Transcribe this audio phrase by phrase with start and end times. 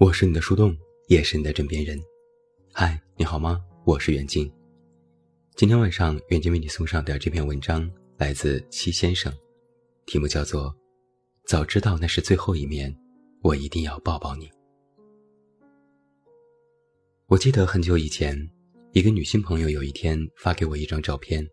[0.00, 0.74] 我是你的树洞，
[1.08, 2.02] 也是你的枕边人。
[2.72, 3.62] 嗨，你好吗？
[3.84, 4.50] 我是袁静。
[5.56, 7.86] 今天晚上，袁静为你送上的这篇文章
[8.16, 9.30] 来自七先生，
[10.06, 10.72] 题目叫做
[11.44, 12.96] 《早知道那是最后一面，
[13.42, 14.46] 我一定要抱抱你》。
[17.26, 18.34] 我记得很久以前，
[18.92, 21.46] 一个女性朋友有一天发给我一张照片，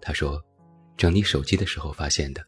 [0.00, 0.40] 她说，
[0.96, 2.40] 整理手机的时候发现的。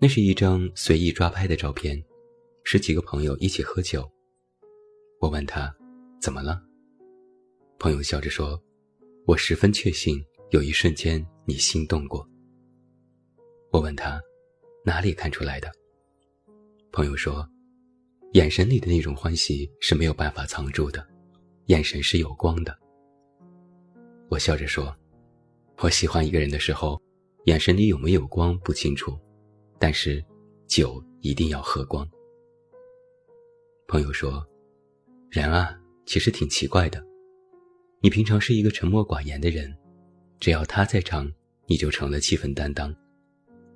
[0.00, 2.02] 那是一张随意抓拍的照片。
[2.62, 4.08] 十几个朋友一起喝酒。
[5.20, 5.74] 我问他，
[6.20, 6.62] 怎么了？
[7.78, 8.60] 朋友笑着说
[9.26, 12.26] ：“我十分确信，有一瞬间你心动过。”
[13.72, 14.20] 我问他，
[14.84, 15.70] 哪里看出来的？
[16.92, 17.46] 朋友说
[18.34, 21.04] ：“眼神里的那种欢喜是没有办法藏住的，
[21.66, 22.78] 眼神是有光的。”
[24.28, 24.94] 我笑着说
[25.82, 27.00] ：“我喜欢一个人的时候，
[27.46, 29.18] 眼神里有没有光不清楚，
[29.78, 30.24] 但是
[30.68, 32.08] 酒一定要喝光。”
[33.90, 34.46] 朋友说
[35.30, 37.04] ：“人啊，其实挺奇怪的。
[38.00, 39.76] 你平常是一个沉默寡言的人，
[40.38, 41.28] 只要他在场，
[41.66, 42.94] 你就成了气氛担当，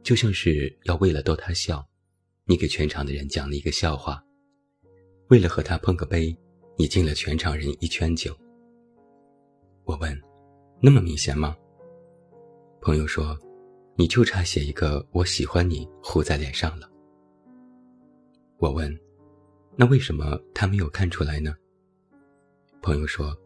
[0.05, 1.85] 就像是要为了逗他笑，
[2.45, 4.15] 你给全场的人讲了一个笑话；
[5.31, 6.33] 为了和他碰个杯，
[6.79, 8.33] 你敬了全场人一圈酒。”
[9.83, 10.17] 我问
[10.81, 11.57] ：“那么明显吗？”
[12.81, 13.37] 朋友说
[13.99, 16.89] ：“你就差写一个‘我喜欢你’糊在脸上了。”
[18.59, 18.97] 我问。
[19.77, 21.55] 那为什么他没有看出来呢？
[22.81, 23.37] 朋友说，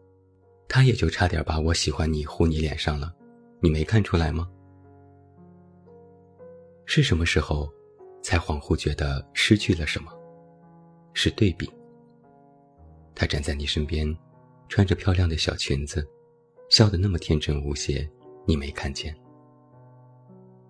[0.67, 3.15] 他也就差点把我喜欢你糊你脸上了，
[3.61, 4.49] 你没看出来吗？
[6.85, 7.71] 是什么时候，
[8.21, 10.11] 才恍惚觉得失去了什么？
[11.13, 11.71] 是对比。
[13.15, 14.15] 他站在你身边，
[14.67, 16.07] 穿着漂亮的小裙子，
[16.69, 18.09] 笑得那么天真无邪，
[18.45, 19.15] 你没看见。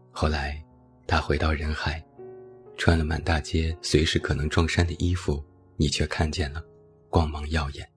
[0.09, 0.63] 后来，
[1.05, 2.03] 他回到人海，
[2.79, 5.43] 穿了满大街随时可能撞衫的衣服。
[5.75, 6.61] 你却看见了，
[7.09, 7.89] 光芒耀眼。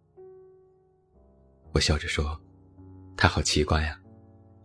[1.73, 2.41] 我笑着说
[3.17, 4.01] ：“他好奇怪呀，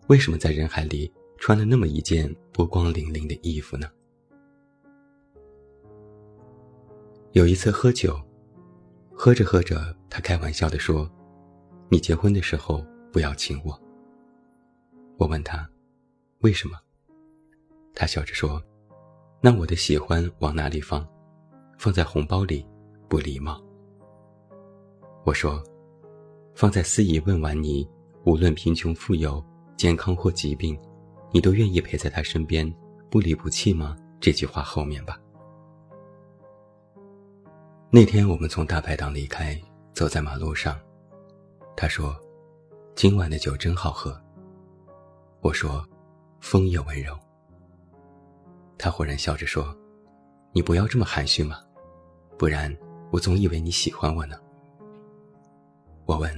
[0.08, 3.90] 为什么在人海里穿了那么一件波光粼粼的衣服呢？”
[7.34, 8.20] 有一次喝酒，
[9.12, 11.10] 喝着喝着，他开玩笑的说
[11.90, 13.80] ：“你结婚的时候不要亲我。”
[15.18, 15.68] 我问他
[16.42, 16.78] ：“为什么？”
[17.96, 18.64] 他笑着说
[19.48, 21.08] ：“那我的喜欢往哪里放？
[21.78, 22.68] 放在红包里？”
[23.08, 23.64] 不礼貌。
[25.24, 25.64] 我说，
[26.54, 27.90] 放在司仪问完你，
[28.26, 29.42] 无论贫穷富有、
[29.78, 30.78] 健康或疾病，
[31.32, 32.70] 你都愿意陪在他身边，
[33.10, 33.96] 不离不弃吗？
[34.20, 35.18] 这句话后面吧。
[37.90, 39.58] 那天我们从大排档离开，
[39.94, 40.78] 走在马路上，
[41.74, 42.14] 他说
[42.96, 44.22] ：“今晚的酒真好喝。”
[45.40, 45.88] 我说
[46.42, 47.18] ：“风也温柔。”
[48.78, 49.76] 他忽然笑着说
[50.54, 51.60] ：“你不要这么含蓄嘛，
[52.38, 52.76] 不然。”
[53.10, 54.38] 我总以为你喜欢我呢。
[56.06, 56.30] 我问：“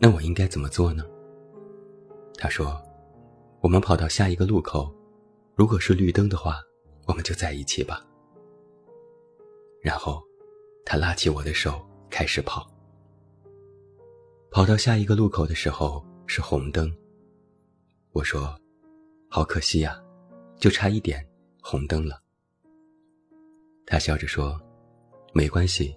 [0.00, 1.06] 那我应该怎么做呢？”
[2.36, 2.82] 他说
[3.62, 4.92] ：“我们跑到下一个路口，
[5.54, 6.60] 如果是绿灯的话，
[7.06, 8.04] 我们就在一起吧。”
[9.80, 10.20] 然后，
[10.84, 11.80] 他拉起我的手
[12.10, 12.68] 开始跑。
[14.50, 16.92] 跑到下一个路口的时候是红灯。
[18.10, 18.58] 我说
[19.30, 20.02] ：“好可惜呀，
[20.58, 21.24] 就差一点，
[21.68, 22.22] 红灯了。”
[23.84, 24.60] 他笑着说。
[25.32, 25.94] 没关系，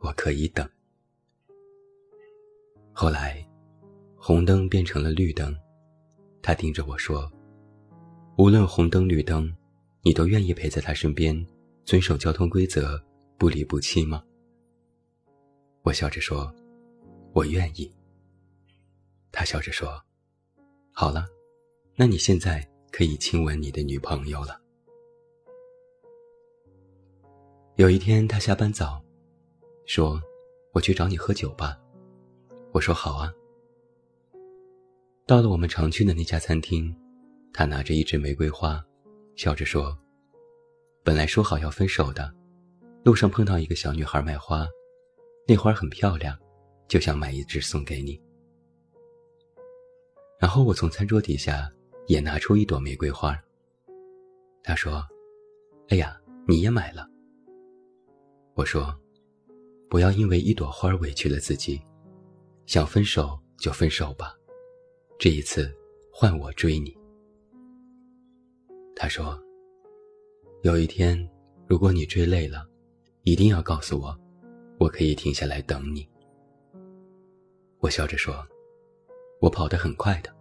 [0.00, 0.68] 我可以等。
[2.92, 3.42] 后来，
[4.14, 5.56] 红灯变成了绿灯，
[6.42, 7.32] 他盯着我说
[8.36, 9.50] ：“无论红灯绿灯，
[10.02, 11.34] 你都愿意陪在他身边，
[11.86, 13.02] 遵守交通规则，
[13.38, 14.22] 不离不弃吗？”
[15.80, 16.54] 我笑着说
[17.32, 17.90] ：“我愿意。”
[19.32, 19.98] 他笑着说
[20.92, 21.26] ：“好了，
[21.96, 24.60] 那你现在可以亲吻你的女朋友了。”
[27.76, 29.02] 有一天，他下班早，
[29.84, 30.22] 说
[30.70, 31.76] ：“我去找你喝酒吧。”
[32.70, 33.34] 我说：“好啊。”
[35.26, 36.94] 到了我们常去的那家餐厅，
[37.52, 38.80] 他拿着一支玫瑰花，
[39.34, 39.98] 笑着说
[41.02, 42.32] ：“本来说好要分手的，
[43.02, 44.68] 路上碰到一个小女孩卖花，
[45.44, 46.38] 那花很漂亮，
[46.86, 48.22] 就想买一支送给你。”
[50.38, 51.68] 然后我从餐桌底下
[52.06, 53.36] 也拿出一朵玫瑰花。
[54.62, 55.04] 他说
[55.90, 56.16] ：“哎呀，
[56.46, 57.10] 你也买了。”
[58.56, 58.96] 我说
[59.90, 61.80] ：“不要因为一朵花委屈了自己，
[62.66, 64.32] 想分手就分手吧，
[65.18, 65.68] 这一次
[66.12, 66.96] 换我追你。”
[68.94, 69.36] 他说
[70.62, 71.28] ：“有一天，
[71.66, 72.64] 如果你追累了，
[73.24, 74.16] 一定要告诉我，
[74.78, 76.08] 我可以停下来等你。”
[77.82, 78.46] 我笑着说
[79.42, 80.32] ：“我跑得很快的。”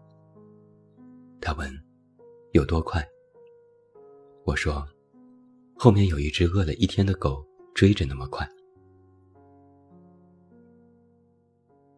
[1.42, 1.68] 他问
[2.54, 3.04] ：“有多快？”
[4.46, 4.88] 我说
[5.76, 8.48] ：“后面有一只饿了一天的狗。”追着那么快。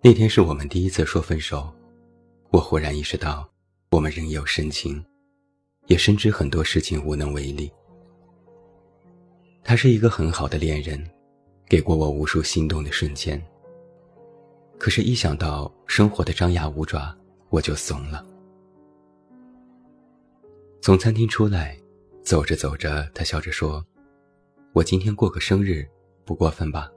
[0.01, 1.73] 那天是我们第一次说分手
[2.51, 3.49] 我忽然意识到
[3.89, 5.03] 我们仍有深情
[5.87, 7.71] 也深知很多事情无能为力。
[9.63, 11.03] 他是一个很好的恋人
[11.67, 13.43] 给过我无数心动的瞬间。
[14.77, 17.15] 可是一想到生活的张牙舞爪
[17.49, 18.23] 我就怂了。
[20.81, 21.75] 从餐厅出来
[22.23, 23.83] 走着走着他笑着说
[24.75, 25.87] 我今天过个生日，
[26.25, 26.91] 不过分吧？”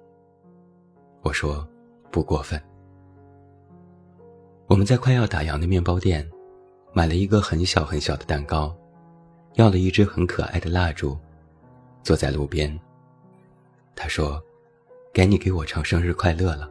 [1.22, 1.64] 我说
[2.10, 2.60] ：“不过分。”
[4.66, 6.28] 我们在快要打烊的面包店，
[6.92, 8.76] 买了一个很小很小的蛋糕，
[9.54, 11.16] 要了一支很可爱的蜡烛，
[12.02, 12.76] 坐在路边。
[13.94, 14.42] 他说
[15.14, 16.68] ：“该你给我唱生日快乐了。”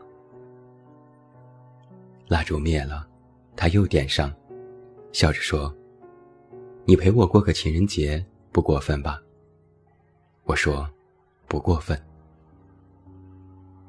[2.27, 3.07] 蜡烛灭了，
[3.55, 4.29] 他又点上，
[5.13, 5.73] 笑着说
[6.83, 8.21] ：“你陪我过个情人节，
[8.51, 9.23] 不过分吧？”
[10.43, 10.89] 我说
[11.47, 11.99] ：“不过分。”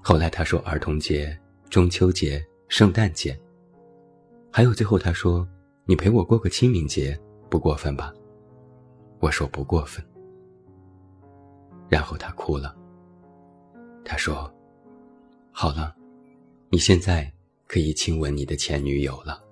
[0.00, 1.38] 后来他说：“儿童节、
[1.69, 3.38] 中秋节、圣诞节。”
[4.50, 5.46] 还有最后，他说
[5.84, 7.19] ：“你陪我过个清明节，
[7.50, 8.12] 不过分吧？”
[9.20, 10.02] 我说：“不过分。”
[11.88, 12.75] 然后他哭了。
[14.04, 14.50] 他说
[15.52, 15.94] ：“好了，
[16.70, 17.31] 你现在
[17.66, 19.44] 可以亲吻你的前女友了。”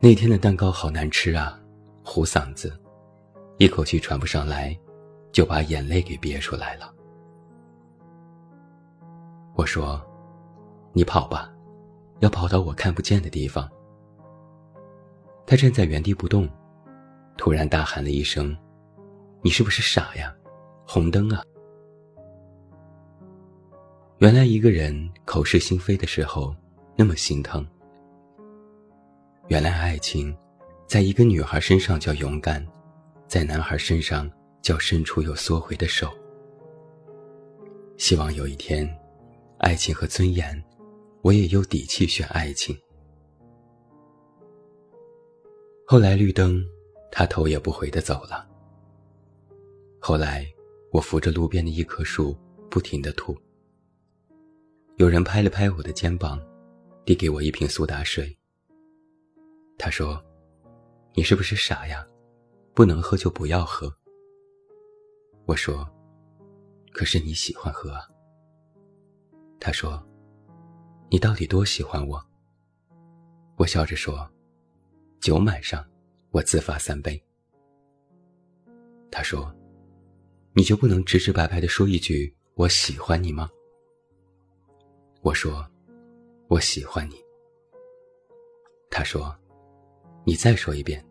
[0.00, 1.58] 那天的蛋糕好难吃啊，
[2.04, 2.78] 糊嗓子，
[3.56, 4.78] 一口气喘不上来，
[5.32, 6.92] 就把眼泪给憋出来了。
[9.54, 10.00] 我说
[10.92, 11.52] ：“你跑吧。”
[12.20, 13.70] 要跑到我看不见的地方。
[15.46, 16.48] 他站在原地不动，
[17.36, 18.56] 突然大喊了一声
[19.40, 20.34] ：“你是不是傻呀？
[20.84, 21.40] 红灯啊！”
[24.18, 26.52] 原来一个人口是心非的时候
[26.96, 27.64] 那么心疼。
[29.46, 30.36] 原来爱情，
[30.88, 32.66] 在一个女孩身上叫勇敢，
[33.28, 34.28] 在男孩身上
[34.68, 36.12] 叫伸出又缩回的手。
[37.96, 38.86] 希望有一天，
[39.60, 40.62] 爱情和尊严。
[41.22, 42.78] 我也有底气选爱情。
[45.86, 46.62] 后来绿灯，
[47.10, 48.46] 他头也不回的走了。
[49.98, 50.46] 后来，
[50.92, 52.36] 我扶着路边的一棵树，
[52.68, 53.34] 不停的吐。
[54.96, 56.38] 有人拍了拍我的肩膀，
[57.06, 58.36] 递给我一瓶苏打水。
[59.78, 60.22] 他说
[61.16, 62.06] ：“你是不是傻呀？
[62.74, 63.90] 不能喝就不要喝。”
[65.48, 65.88] 我说
[66.92, 67.92] ：“可是你喜欢喝。”
[69.58, 70.00] 他说。
[71.10, 72.22] 你到底多喜欢我？
[73.56, 74.30] 我笑着说
[75.20, 75.82] ：“酒满上，
[76.32, 77.18] 我自罚三杯。”
[79.10, 79.50] 他说
[80.52, 83.48] ：“你就不能直直白白的说一句我喜欢你吗？”
[85.24, 85.66] 我说
[86.48, 87.14] ：“我喜欢你。”
[88.92, 89.34] 他说
[90.26, 91.02] ：“你再说一遍。”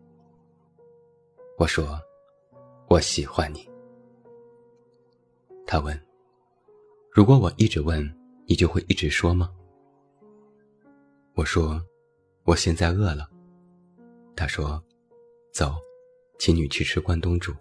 [1.58, 2.00] 我说
[2.88, 3.67] ：“我喜欢你。”
[5.70, 5.94] 他问
[7.12, 8.02] ：“如果我一直问，
[8.46, 9.52] 你就会一直说吗？”
[11.36, 11.78] 我说
[12.44, 13.28] ：“我现在饿了。”
[14.34, 14.82] 他说
[15.52, 15.74] ：“走，
[16.38, 17.52] 请你去吃关东煮。”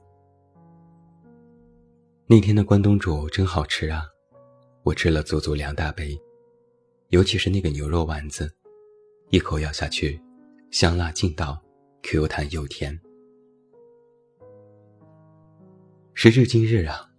[2.26, 4.06] 那天的关东煮真好吃啊！
[4.84, 6.18] 我吃了足足两大杯，
[7.10, 8.50] 尤其是那个牛肉丸子，
[9.32, 10.18] 一口咬下去，
[10.72, 11.62] 香辣劲道
[12.04, 12.98] ，Q 弹又甜。
[16.14, 17.12] 时至今日啊，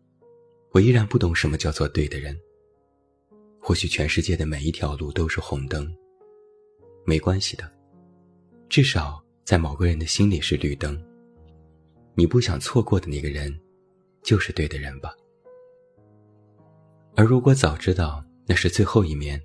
[0.79, 2.39] 我依然不懂什么叫做对的人。
[3.59, 5.93] 或许全世界的每一条路都是红灯。
[7.05, 7.69] 没关系的，
[8.69, 10.97] 至少在某个人的心里是绿灯。
[12.15, 13.53] 你不想错过的那个人，
[14.23, 15.13] 就是对的人吧。
[17.17, 19.43] 而如果早知道那是最后一面，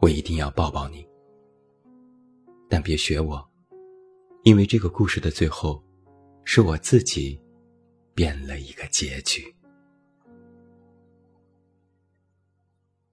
[0.00, 1.06] 我一定要抱抱你。
[2.66, 3.46] 但别学我，
[4.44, 5.84] 因为这个故事的最后，
[6.44, 7.38] 是我自己
[8.14, 9.54] 变了一个结局。